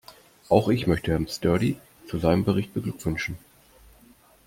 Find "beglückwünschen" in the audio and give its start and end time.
2.73-3.37